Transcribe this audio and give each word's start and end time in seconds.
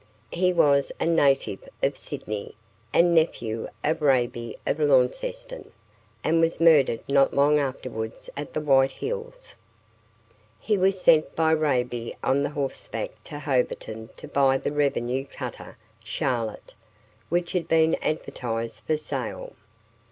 He 0.31 0.51
was 0.51 0.91
a 0.99 1.05
native 1.05 1.69
of 1.83 1.95
Sydney, 1.95 2.55
and 2.91 3.13
nephew 3.13 3.67
of 3.83 4.01
Raibey 4.01 4.55
of 4.65 4.79
Launceston, 4.79 5.71
and 6.23 6.41
was 6.41 6.59
murdered 6.59 7.01
not 7.07 7.35
long 7.35 7.59
afterwards 7.59 8.27
at 8.35 8.55
the 8.55 8.61
White 8.61 8.93
Hills. 8.93 9.53
He 10.59 10.75
was 10.75 10.99
sent 10.99 11.35
by 11.35 11.51
Raibey 11.53 12.15
on 12.23 12.43
horseback 12.45 13.11
to 13.25 13.37
Hobarton 13.37 14.09
to 14.17 14.27
buy 14.27 14.57
the 14.57 14.71
revenue 14.73 15.23
cutter 15.23 15.77
'Charlotte', 16.03 16.73
which 17.29 17.51
had 17.51 17.67
been 17.67 17.93
advertised 18.01 18.79
for 18.81 18.97
sale. 18.97 19.53